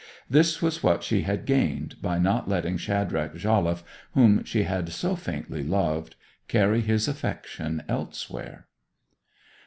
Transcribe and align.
This 0.27 0.63
was 0.63 0.81
what 0.81 1.03
she 1.03 1.21
had 1.21 1.45
gained 1.45 2.01
by 2.01 2.17
not 2.17 2.49
letting 2.49 2.75
Shadrach 2.75 3.35
Jolliffe, 3.35 3.83
whom 4.15 4.43
she 4.43 4.63
had 4.63 4.89
so 4.89 5.15
faintly 5.15 5.61
loved, 5.63 6.15
carry 6.47 6.81
his 6.81 7.07
affection 7.07 7.83
elsewhere. 7.87 8.65